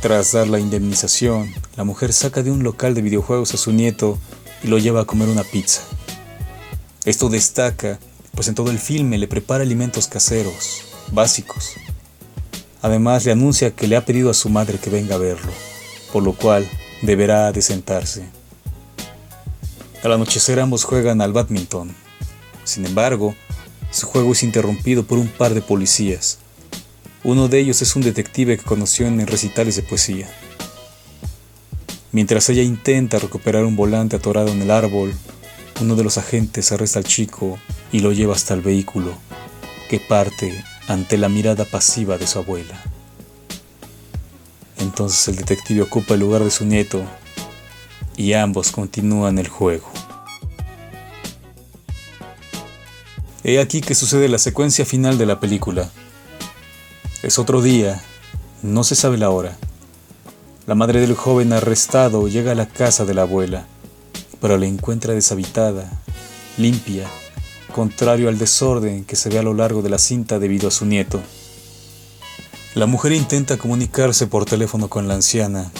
Tras 0.00 0.30
dar 0.30 0.46
la 0.46 0.60
indemnización, 0.60 1.52
la 1.76 1.82
mujer 1.82 2.12
saca 2.12 2.44
de 2.44 2.52
un 2.52 2.62
local 2.62 2.94
de 2.94 3.02
videojuegos 3.02 3.52
a 3.52 3.56
su 3.56 3.72
nieto 3.72 4.16
y 4.62 4.68
lo 4.68 4.78
lleva 4.78 5.00
a 5.00 5.06
comer 5.06 5.28
una 5.28 5.42
pizza. 5.42 5.82
Esto 7.04 7.28
destaca, 7.28 7.98
pues 8.34 8.48
en 8.48 8.54
todo 8.54 8.70
el 8.70 8.78
filme 8.78 9.18
le 9.18 9.28
prepara 9.28 9.62
alimentos 9.62 10.08
caseros, 10.08 10.82
básicos. 11.12 11.74
Además 12.80 13.26
le 13.26 13.32
anuncia 13.32 13.72
que 13.72 13.88
le 13.88 13.96
ha 13.96 14.06
pedido 14.06 14.30
a 14.30 14.34
su 14.34 14.48
madre 14.48 14.78
que 14.78 14.88
venga 14.88 15.16
a 15.16 15.18
verlo, 15.18 15.52
por 16.12 16.22
lo 16.22 16.32
cual 16.32 16.66
deberá 17.02 17.52
de 17.52 17.60
sentarse. 17.60 18.24
Al 20.02 20.12
anochecer 20.12 20.58
ambos 20.60 20.84
juegan 20.84 21.20
al 21.20 21.34
badminton. 21.34 21.94
Sin 22.64 22.86
embargo, 22.86 23.34
su 23.90 24.06
juego 24.06 24.32
es 24.32 24.42
interrumpido 24.42 25.04
por 25.04 25.18
un 25.18 25.28
par 25.28 25.52
de 25.52 25.60
policías. 25.60 26.38
Uno 27.22 27.48
de 27.48 27.60
ellos 27.60 27.82
es 27.82 27.96
un 27.96 28.02
detective 28.02 28.56
que 28.56 28.64
conoció 28.64 29.06
en 29.06 29.26
recitales 29.26 29.76
de 29.76 29.82
poesía. 29.82 30.28
Mientras 32.12 32.48
ella 32.48 32.62
intenta 32.62 33.18
recuperar 33.18 33.64
un 33.64 33.76
volante 33.76 34.16
atorado 34.16 34.48
en 34.48 34.62
el 34.62 34.70
árbol, 34.70 35.14
uno 35.80 35.96
de 35.96 36.04
los 36.04 36.18
agentes 36.18 36.72
arresta 36.72 36.98
al 36.98 37.04
chico 37.04 37.58
y 37.92 38.00
lo 38.00 38.12
lleva 38.12 38.34
hasta 38.34 38.54
el 38.54 38.60
vehículo, 38.60 39.14
que 39.88 40.00
parte 40.00 40.64
ante 40.88 41.18
la 41.18 41.28
mirada 41.28 41.64
pasiva 41.64 42.18
de 42.18 42.26
su 42.26 42.38
abuela. 42.38 42.82
Entonces 44.78 45.28
el 45.28 45.36
detective 45.36 45.82
ocupa 45.82 46.14
el 46.14 46.20
lugar 46.20 46.44
de 46.44 46.50
su 46.50 46.64
nieto 46.64 47.02
y 48.16 48.34
ambos 48.34 48.70
continúan 48.70 49.38
el 49.38 49.48
juego. 49.48 49.88
He 53.42 53.60
aquí 53.60 53.80
que 53.80 53.94
sucede 53.94 54.28
la 54.28 54.38
secuencia 54.38 54.86
final 54.86 55.18
de 55.18 55.26
la 55.26 55.38
película. 55.38 55.90
Es 57.22 57.38
otro 57.38 57.60
día, 57.60 58.02
no 58.62 58.84
se 58.84 58.94
sabe 58.94 59.18
la 59.18 59.30
hora. 59.30 59.56
La 60.66 60.74
madre 60.74 61.00
del 61.00 61.14
joven 61.14 61.52
arrestado 61.52 62.26
llega 62.26 62.52
a 62.52 62.54
la 62.54 62.66
casa 62.66 63.04
de 63.04 63.12
la 63.12 63.22
abuela, 63.22 63.66
pero 64.44 64.58
la 64.58 64.66
encuentra 64.66 65.14
deshabitada, 65.14 65.90
limpia, 66.58 67.08
contrario 67.74 68.28
al 68.28 68.36
desorden 68.36 69.06
que 69.06 69.16
se 69.16 69.30
ve 69.30 69.38
a 69.38 69.42
lo 69.42 69.54
largo 69.54 69.80
de 69.80 69.88
la 69.88 69.96
cinta 69.96 70.38
debido 70.38 70.68
a 70.68 70.70
su 70.70 70.84
nieto. 70.84 71.22
La 72.74 72.84
mujer 72.84 73.12
intenta 73.12 73.56
comunicarse 73.56 74.26
por 74.26 74.44
teléfono 74.44 74.88
con 74.88 75.08
la 75.08 75.14
anciana, 75.14 75.72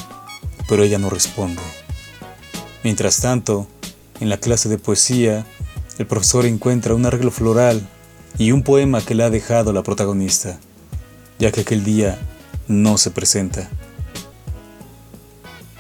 pero 0.66 0.82
ella 0.82 0.96
no 0.96 1.10
responde. 1.10 1.60
Mientras 2.82 3.20
tanto, 3.20 3.66
en 4.20 4.30
la 4.30 4.38
clase 4.38 4.70
de 4.70 4.78
poesía, 4.78 5.44
el 5.98 6.06
profesor 6.06 6.46
encuentra 6.46 6.94
un 6.94 7.04
arreglo 7.04 7.30
floral 7.30 7.86
y 8.38 8.52
un 8.52 8.62
poema 8.62 9.02
que 9.02 9.14
le 9.14 9.24
ha 9.24 9.28
dejado 9.28 9.74
la 9.74 9.82
protagonista, 9.82 10.58
ya 11.38 11.52
que 11.52 11.60
aquel 11.60 11.84
día 11.84 12.18
no 12.66 12.96
se 12.96 13.10
presenta. 13.10 13.68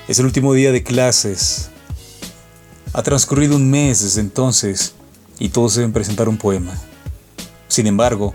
Es 0.06 0.18
el 0.18 0.26
último 0.26 0.52
día 0.52 0.70
de 0.70 0.82
clases. 0.82 1.70
Ha 2.94 3.02
transcurrido 3.02 3.56
un 3.56 3.70
mes 3.70 4.02
desde 4.02 4.20
entonces 4.20 4.94
y 5.38 5.50
todos 5.50 5.74
deben 5.74 5.92
presentar 5.92 6.28
un 6.28 6.38
poema. 6.38 6.72
Sin 7.68 7.86
embargo, 7.86 8.32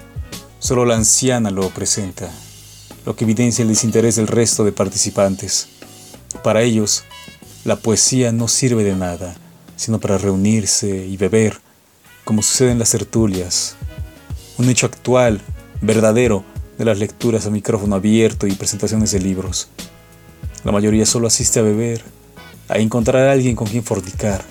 solo 0.60 0.86
la 0.86 0.96
anciana 0.96 1.50
lo 1.50 1.70
presenta 1.70 2.30
lo 3.06 3.16
que 3.16 3.24
evidencia 3.24 3.64
el 3.64 3.70
desinterés 3.70 4.18
del 4.18 4.28
resto 4.28 4.64
de 4.64 4.72
participantes. 4.72 5.68
Para 6.44 6.62
ellos, 6.62 7.06
la 7.64 7.78
poesía 7.78 8.32
no 8.32 8.48
sirve 8.48 8.84
de 8.84 8.96
nada, 8.96 9.36
sino 9.76 10.00
para 10.00 10.18
reunirse 10.18 11.08
y 11.08 11.18
beber, 11.18 11.60
como 12.24 12.42
sucede 12.44 12.72
en 12.72 12.80
las 12.80 12.92
tertulias. 12.92 13.78
Un 14.58 14.70
hecho 14.70 14.86
actual, 14.86 15.42
verdadero, 15.82 16.44
de 16.78 16.86
las 16.86 17.00
lecturas 17.00 17.46
a 17.46 17.50
micrófono 17.50 17.96
abierto 17.96 18.46
y 18.46 18.52
presentaciones 18.52 19.12
de 19.12 19.20
libros. 19.20 19.70
La 20.64 20.72
mayoría 20.72 21.06
solo 21.06 21.28
asiste 21.28 21.60
a 21.60 21.64
beber, 21.64 22.04
a 22.70 22.78
encontrar 22.78 23.28
a 23.28 23.32
alguien 23.32 23.56
con 23.56 23.68
quien 23.68 23.84
fornicar, 23.84 24.46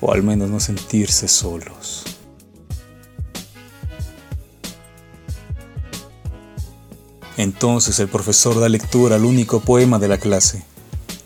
o 0.00 0.12
al 0.12 0.22
menos 0.22 0.50
no 0.50 0.60
sentirse 0.60 1.28
solos. 1.28 2.04
Entonces 7.36 7.98
el 8.00 8.08
profesor 8.08 8.60
da 8.60 8.68
lectura 8.68 9.16
al 9.16 9.24
único 9.24 9.60
poema 9.60 9.98
de 9.98 10.08
la 10.08 10.18
clase, 10.18 10.64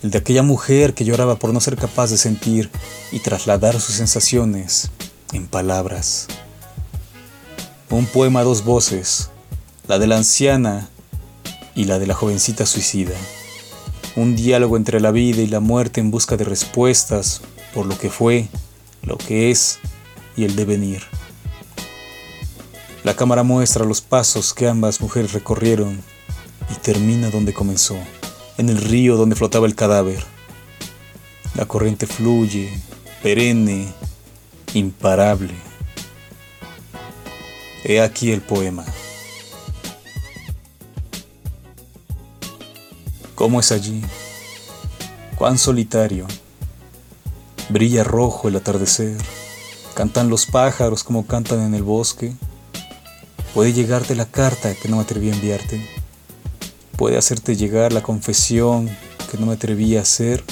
el 0.03 0.11
de 0.11 0.19
aquella 0.19 0.43
mujer 0.43 0.93
que 0.93 1.03
lloraba 1.03 1.37
por 1.37 1.51
no 1.51 1.59
ser 1.59 1.75
capaz 1.75 2.11
de 2.11 2.17
sentir 2.17 2.69
y 3.11 3.19
trasladar 3.19 3.79
sus 3.81 3.95
sensaciones 3.95 4.91
en 5.33 5.47
palabras. 5.47 6.27
Un 7.89 8.05
poema 8.05 8.41
a 8.41 8.43
dos 8.43 8.63
voces, 8.63 9.29
la 9.87 9.97
de 9.97 10.07
la 10.07 10.17
anciana 10.17 10.89
y 11.75 11.85
la 11.85 11.99
de 11.99 12.07
la 12.07 12.13
jovencita 12.13 12.65
suicida. 12.65 13.15
Un 14.17 14.35
diálogo 14.35 14.77
entre 14.77 14.99
la 14.99 15.11
vida 15.11 15.43
y 15.43 15.47
la 15.47 15.59
muerte 15.59 16.01
en 16.01 16.09
busca 16.09 16.37
de 16.37 16.43
respuestas 16.43 17.41
por 17.75 17.85
lo 17.85 17.95
que 17.99 18.09
fue, 18.09 18.47
lo 19.03 19.15
que 19.15 19.51
es 19.51 19.77
y 20.35 20.43
el 20.43 20.55
devenir. 20.55 21.03
La 23.03 23.15
cámara 23.15 23.43
muestra 23.43 23.85
los 23.85 24.01
pasos 24.01 24.55
que 24.55 24.67
ambas 24.67 25.01
mujeres 25.01 25.33
recorrieron 25.33 26.01
y 26.71 26.79
termina 26.81 27.29
donde 27.29 27.53
comenzó, 27.53 27.95
en 28.57 28.69
el 28.69 28.77
río 28.77 29.17
donde 29.17 29.35
flotaba 29.35 29.67
el 29.67 29.75
cadáver. 29.75 30.23
La 31.53 31.67
corriente 31.67 32.07
fluye, 32.07 32.71
perenne, 33.21 33.87
imparable. 34.73 35.53
He 37.83 38.01
aquí 38.01 38.31
el 38.31 38.41
poema. 38.41 38.83
¿Cómo 43.37 43.59
es 43.59 43.71
allí? 43.71 44.01
Cuán 45.35 45.59
solitario. 45.59 46.25
Brilla 47.69 48.03
rojo 48.03 48.47
el 48.47 48.55
atardecer. 48.55 49.15
Cantan 49.93 50.27
los 50.27 50.47
pájaros 50.47 51.03
como 51.03 51.27
cantan 51.27 51.61
en 51.61 51.75
el 51.75 51.83
bosque. 51.83 52.33
Puede 53.53 53.73
llegarte 53.73 54.15
la 54.15 54.25
carta 54.25 54.73
que 54.73 54.89
no 54.89 54.95
me 54.95 55.03
atreví 55.03 55.29
a 55.29 55.35
enviarte. 55.35 55.87
Puede 56.97 57.15
hacerte 57.15 57.55
llegar 57.55 57.93
la 57.93 58.01
confesión 58.01 58.89
que 59.29 59.37
no 59.37 59.45
me 59.45 59.53
atreví 59.53 59.95
a 59.97 60.01
hacer. 60.01 60.43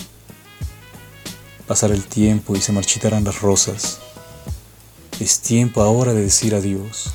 Pasar 1.65 1.89
el 1.89 2.04
tiempo 2.04 2.56
y 2.56 2.62
se 2.62 2.72
marchitarán 2.72 3.24
las 3.24 3.42
rosas. 3.42 3.98
Es 5.20 5.39
tiempo 5.39 5.82
ahora 5.82 6.13
de 6.13 6.22
decir 6.22 6.54
adiós. 6.54 7.13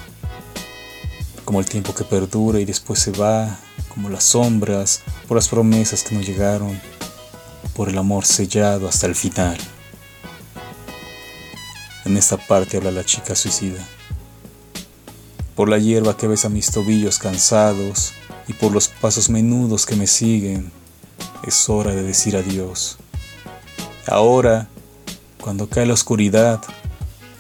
Como 1.45 1.61
el 1.61 1.67
tiempo 1.67 1.95
que 1.95 2.03
perdura 2.03 2.59
y 2.59 2.65
después 2.65 2.99
se 2.99 3.13
va, 3.13 3.57
como 3.89 4.09
las 4.09 4.25
sombras, 4.25 5.03
por 5.31 5.37
las 5.37 5.47
promesas 5.47 6.03
que 6.03 6.17
no 6.17 6.23
llegaron, 6.23 6.81
por 7.77 7.89
el 7.89 7.97
amor 7.97 8.27
sellado 8.27 8.89
hasta 8.89 9.07
el 9.07 9.15
final. 9.15 9.57
En 12.05 12.17
esta 12.17 12.37
parte 12.37 12.77
habla 12.77 12.91
la 12.91 13.05
chica 13.05 13.37
suicida 13.37 13.87
por 15.61 15.69
la 15.69 15.77
hierba 15.77 16.17
que 16.17 16.27
besa 16.27 16.49
mis 16.49 16.71
tobillos 16.71 17.19
cansados 17.19 18.15
y 18.49 18.55
por 18.55 18.73
los 18.73 18.89
pasos 18.89 19.29
menudos 19.29 19.85
que 19.85 19.95
me 19.95 20.07
siguen, 20.07 20.73
es 21.47 21.69
hora 21.69 21.95
de 21.95 22.03
decir 22.03 22.35
adiós. 22.35 22.97
Ahora, 24.07 24.69
cuando 25.39 25.69
cae 25.69 25.85
la 25.85 25.93
oscuridad, 25.93 26.63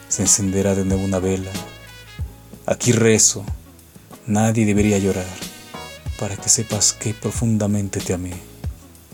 se 0.08 0.20
encenderá 0.20 0.74
de 0.74 0.84
nuevo 0.84 1.02
una 1.02 1.18
vela. 1.18 1.50
Aquí 2.66 2.92
rezo, 2.92 3.42
nadie 4.26 4.66
debería 4.66 4.98
llorar, 4.98 5.24
para 6.20 6.36
que 6.36 6.50
sepas 6.50 6.92
que 6.92 7.14
profundamente 7.14 7.98
te 7.98 8.12
amé. 8.12 8.34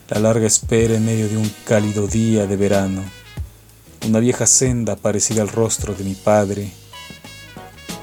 La 0.09 0.19
larga 0.19 0.49
espera 0.49 0.97
en 0.97 1.07
medio 1.07 1.29
de 1.29 1.37
un 1.37 1.49
cálido 1.65 2.09
día 2.09 2.49
de 2.49 2.57
verano, 2.57 3.01
una 4.09 4.19
vieja 4.19 4.45
senda 4.45 4.97
parecida 4.97 5.43
al 5.43 5.49
rostro 5.49 5.95
de 5.95 6.03
mi 6.03 6.17
padre, 6.17 6.69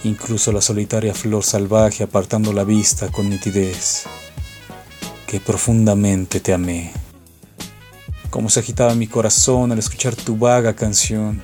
incluso 0.06 0.54
la 0.54 0.62
solitaria 0.62 1.14
flor 1.14 1.44
salvaje 1.44 2.06
apartando 2.06 2.54
la 2.54 2.64
vista 2.64 3.10
con 3.10 3.30
nitidez, 3.30 4.04
que 5.28 5.42
profundamente 5.42 6.40
te 6.40 6.54
amé. 6.54 6.94
Como 8.30 8.50
se 8.50 8.62
agitaba 8.62 8.96
mi 8.96 9.08
corazón 9.08 9.74
al 9.74 9.80
escuchar 9.80 10.16
tu 10.16 10.38
vaga 10.38 10.76
canción, 10.76 11.42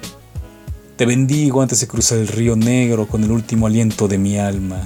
te 0.96 1.06
bendigo 1.06 1.62
antes 1.62 1.82
de 1.82 1.88
cruzar 1.88 2.20
el 2.20 2.30
río 2.30 2.56
negro 2.56 3.06
con 3.06 3.22
el 3.24 3.32
último 3.32 3.68
aliento 3.68 4.08
de 4.08 4.18
mi 4.18 4.38
alma. 4.38 4.82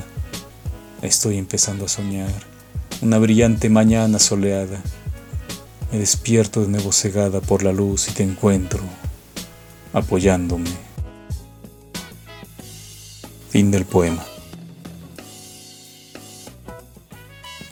Estoy 1.02 1.38
empezando 1.38 1.86
a 1.86 1.90
soñar, 1.90 2.53
una 3.02 3.20
brillante 3.20 3.70
mañana 3.70 4.20
soleada. 4.20 4.82
Me 5.92 6.00
despierto 6.00 6.62
de 6.62 6.68
nuevo 6.68 6.92
cegada 6.92 7.42
por 7.42 7.64
la 7.64 7.72
luz 7.72 8.08
y 8.10 8.12
te 8.12 8.24
encuentro, 8.24 8.82
apoyándome. 9.94 10.72
Fin 13.50 13.72
del 13.72 13.86
poema. 13.86 14.24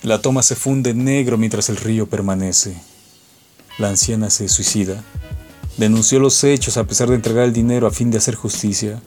La 0.04 0.22
toma 0.22 0.44
se 0.44 0.56
funde 0.56 0.92
en 0.92 1.04
negro 1.04 1.38
mientras 1.38 1.70
el 1.70 1.78
río 1.78 2.08
permanece. 2.08 2.76
La 3.78 3.90
anciana 3.90 4.30
se 4.30 4.48
suicida. 4.48 5.04
Denunció 5.78 6.20
los 6.20 6.44
hechos 6.44 6.78
a 6.78 6.84
pesar 6.86 7.10
de 7.10 7.16
entregar 7.16 7.46
el 7.46 7.54
dinero 7.54 7.88
a 7.88 7.92
fin 7.92 8.12
de 8.12 8.18
hacer 8.18 8.36
justicia. 8.36 9.02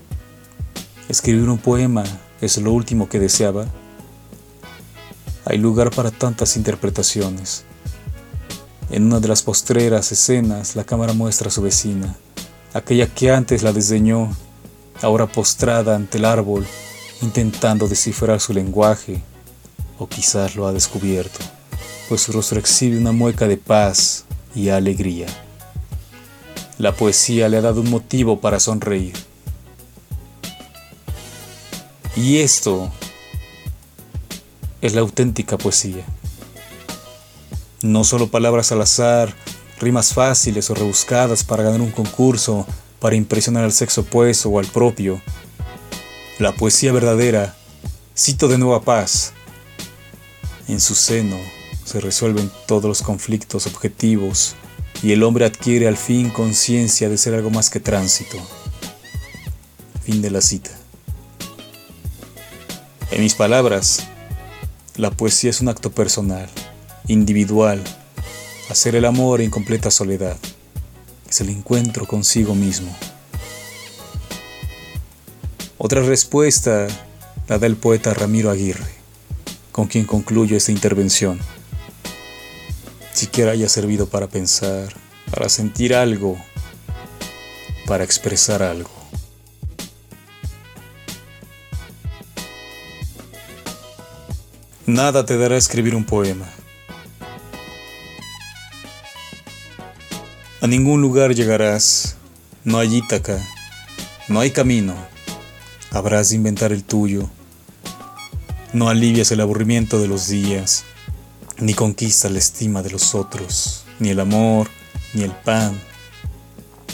Escribir 1.08 1.48
un 1.48 1.58
poema 1.58 2.04
es 2.40 2.58
lo 2.58 2.72
último 2.72 3.08
que 3.08 3.20
deseaba. 3.20 3.66
Hay 5.46 5.58
lugar 5.58 5.90
para 5.90 6.10
tantas 6.10 6.56
interpretaciones. 6.56 7.64
En 8.90 9.04
una 9.04 9.20
de 9.20 9.28
las 9.28 9.42
postreras 9.42 10.10
escenas, 10.10 10.74
la 10.74 10.84
cámara 10.84 11.12
muestra 11.12 11.48
a 11.48 11.50
su 11.50 11.60
vecina, 11.60 12.16
aquella 12.72 13.06
que 13.06 13.30
antes 13.30 13.62
la 13.62 13.72
desdeñó 13.72 14.34
ahora 15.02 15.26
postrada 15.26 15.96
ante 15.96 16.18
el 16.18 16.24
árbol, 16.24 16.66
intentando 17.20 17.88
descifrar 17.88 18.40
su 18.40 18.54
lenguaje, 18.54 19.22
o 19.98 20.06
quizás 20.06 20.56
lo 20.56 20.66
ha 20.66 20.72
descubierto, 20.72 21.40
pues 22.08 22.22
su 22.22 22.32
rostro 22.32 22.58
exhibe 22.58 22.98
una 22.98 23.12
mueca 23.12 23.46
de 23.46 23.56
paz 23.56 24.24
y 24.54 24.70
alegría. 24.70 25.26
La 26.78 26.92
poesía 26.92 27.48
le 27.48 27.58
ha 27.58 27.62
dado 27.62 27.82
un 27.82 27.90
motivo 27.90 28.40
para 28.40 28.60
sonreír. 28.60 29.14
Y 32.16 32.38
esto 32.38 32.90
es 34.84 34.92
la 34.92 35.00
auténtica 35.00 35.56
poesía. 35.56 36.04
No 37.80 38.04
solo 38.04 38.28
palabras 38.28 38.70
al 38.70 38.82
azar, 38.82 39.34
rimas 39.80 40.12
fáciles 40.12 40.68
o 40.68 40.74
rebuscadas 40.74 41.42
para 41.42 41.62
ganar 41.62 41.80
un 41.80 41.90
concurso 41.90 42.66
para 43.00 43.16
impresionar 43.16 43.64
al 43.64 43.72
sexo 43.72 44.02
opuesto 44.02 44.50
o 44.50 44.58
al 44.58 44.66
propio. 44.66 45.22
La 46.38 46.52
poesía 46.52 46.92
verdadera, 46.92 47.56
cito 48.14 48.46
de 48.46 48.58
nueva 48.58 48.82
paz. 48.82 49.32
En 50.68 50.82
su 50.82 50.94
seno 50.94 51.38
se 51.82 52.02
resuelven 52.02 52.50
todos 52.66 52.84
los 52.84 53.00
conflictos 53.00 53.66
objetivos 53.66 54.54
y 55.02 55.12
el 55.12 55.22
hombre 55.22 55.46
adquiere 55.46 55.88
al 55.88 55.96
fin 55.96 56.28
conciencia 56.28 57.08
de 57.08 57.16
ser 57.16 57.32
algo 57.32 57.48
más 57.48 57.70
que 57.70 57.80
tránsito. 57.80 58.36
Fin 60.04 60.20
de 60.20 60.30
la 60.30 60.42
cita. 60.42 60.72
En 63.10 63.22
mis 63.22 63.34
palabras, 63.34 64.08
la 64.96 65.10
poesía 65.10 65.50
es 65.50 65.60
un 65.60 65.68
acto 65.68 65.90
personal, 65.90 66.48
individual, 67.08 67.82
hacer 68.70 68.94
el 68.94 69.04
amor 69.04 69.40
en 69.40 69.50
completa 69.50 69.90
soledad 69.90 70.36
es 71.28 71.40
el 71.40 71.48
encuentro 71.48 72.06
consigo 72.06 72.54
mismo. 72.54 72.96
Otra 75.78 76.00
respuesta 76.00 76.86
la 77.48 77.58
da 77.58 77.66
el 77.66 77.74
poeta 77.76 78.14
Ramiro 78.14 78.50
Aguirre, 78.50 78.94
con 79.72 79.88
quien 79.88 80.04
concluyo 80.04 80.56
esta 80.56 80.70
intervención. 80.70 81.40
Siquiera 83.12 83.50
haya 83.50 83.68
servido 83.68 84.08
para 84.08 84.28
pensar, 84.28 84.94
para 85.30 85.48
sentir 85.48 85.94
algo, 85.94 86.36
para 87.86 88.04
expresar 88.04 88.62
algo. 88.62 89.03
Nada 94.86 95.24
te 95.24 95.38
dará 95.38 95.56
escribir 95.56 95.94
un 95.94 96.04
poema. 96.04 96.44
A 100.60 100.66
ningún 100.66 101.00
lugar 101.00 101.34
llegarás, 101.34 102.16
no 102.64 102.78
hay 102.78 102.96
Ítaca, 102.96 103.38
no 104.28 104.40
hay 104.40 104.50
camino, 104.50 104.94
habrás 105.90 106.28
de 106.28 106.36
inventar 106.36 106.70
el 106.70 106.84
tuyo. 106.84 107.30
No 108.74 108.90
alivias 108.90 109.32
el 109.32 109.40
aburrimiento 109.40 109.98
de 109.98 110.08
los 110.08 110.28
días, 110.28 110.84
ni 111.58 111.72
conquistas 111.72 112.30
la 112.30 112.38
estima 112.38 112.82
de 112.82 112.90
los 112.90 113.14
otros, 113.14 113.84
ni 114.00 114.10
el 114.10 114.20
amor, 114.20 114.68
ni 115.14 115.22
el 115.22 115.32
pan. 115.32 115.80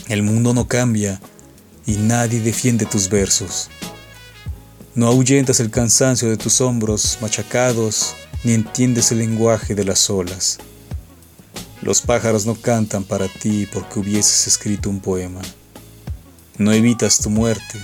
El 0.07 0.23
mundo 0.23 0.55
no 0.55 0.69
cambia 0.69 1.21
y 1.87 1.97
nadie 1.97 2.39
defiende 2.39 2.87
tus 2.87 3.09
versos. 3.09 3.69
No 4.97 5.07
ahuyentas 5.07 5.61
el 5.61 5.71
cansancio 5.71 6.29
de 6.29 6.37
tus 6.37 6.61
hombros 6.61 7.19
machacados, 7.21 8.17
ni 8.43 8.55
entiendes 8.55 9.13
el 9.13 9.19
lenguaje 9.19 9.77
de 9.77 9.85
las 9.85 10.11
olas. 10.11 10.59
Los 11.81 12.01
pájaros 12.01 12.45
no 12.45 12.57
cantan 12.57 13.05
para 13.05 13.29
ti 13.29 13.69
porque 13.73 14.01
hubieses 14.01 14.49
escrito 14.49 14.91
un 14.91 14.99
poema. 14.99 15.43
No 16.59 16.73
evitas 16.73 17.19
tu 17.19 17.31
muerte. 17.31 17.79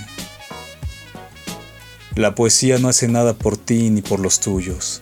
La 2.15 2.35
poesía 2.35 2.77
no 2.77 2.89
hace 2.89 3.07
nada 3.07 3.33
por 3.33 3.55
ti 3.55 3.89
ni 3.89 4.01
por 4.01 4.19
los 4.19 4.41
tuyos. 4.41 5.01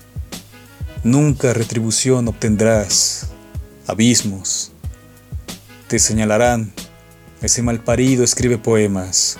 Nunca 1.03 1.53
retribución 1.53 2.27
obtendrás. 2.27 3.29
Abismos, 3.87 4.71
te 5.87 5.97
señalarán, 5.97 6.71
ese 7.41 7.63
malparido 7.63 8.23
escribe 8.23 8.57
poemas. 8.57 9.37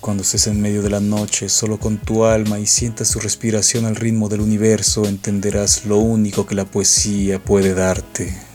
Cuando 0.00 0.22
estés 0.22 0.46
en 0.46 0.60
medio 0.60 0.82
de 0.82 0.90
la 0.90 1.00
noche 1.00 1.48
solo 1.48 1.78
con 1.78 1.98
tu 1.98 2.24
alma 2.24 2.60
y 2.60 2.66
sientas 2.66 3.08
su 3.08 3.18
respiración 3.18 3.84
al 3.84 3.96
ritmo 3.96 4.28
del 4.28 4.40
universo, 4.40 5.04
entenderás 5.06 5.84
lo 5.86 5.98
único 5.98 6.46
que 6.46 6.54
la 6.54 6.64
poesía 6.64 7.42
puede 7.42 7.74
darte. 7.74 8.47